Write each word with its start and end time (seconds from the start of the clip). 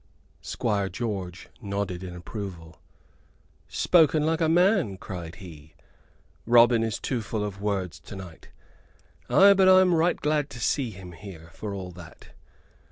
Squire 0.41 0.89
George 0.89 1.47
nodded 1.61 2.03
in 2.03 2.15
approval. 2.15 2.81
"Spoken 3.67 4.25
like 4.25 4.41
a 4.41 4.49
man," 4.49 4.97
cried 4.97 5.35
he. 5.35 5.75
"Robin 6.47 6.81
is 6.81 6.97
too 6.97 7.21
full 7.21 7.43
of 7.43 7.61
words 7.61 7.99
to 7.99 8.15
night. 8.15 8.49
Ay, 9.29 9.53
but 9.53 9.69
I 9.69 9.79
am 9.79 9.93
right 9.93 10.19
glad 10.19 10.49
to 10.49 10.59
see 10.59 10.89
him 10.89 11.11
here, 11.11 11.51
for 11.53 11.71
all 11.75 11.91
that! 11.91 12.29